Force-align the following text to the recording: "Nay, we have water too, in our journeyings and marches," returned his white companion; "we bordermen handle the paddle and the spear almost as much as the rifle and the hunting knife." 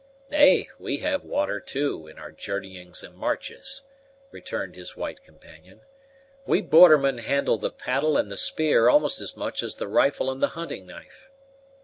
"Nay, 0.31 0.67
we 0.79 0.97
have 1.01 1.23
water 1.23 1.59
too, 1.59 2.07
in 2.07 2.17
our 2.17 2.31
journeyings 2.31 3.03
and 3.03 3.13
marches," 3.15 3.83
returned 4.31 4.73
his 4.75 4.97
white 4.97 5.21
companion; 5.21 5.81
"we 6.47 6.59
bordermen 6.59 7.19
handle 7.19 7.59
the 7.59 7.69
paddle 7.69 8.17
and 8.17 8.31
the 8.31 8.35
spear 8.35 8.89
almost 8.89 9.21
as 9.21 9.37
much 9.37 9.61
as 9.61 9.75
the 9.75 9.87
rifle 9.87 10.31
and 10.31 10.41
the 10.41 10.57
hunting 10.57 10.87
knife." 10.87 11.29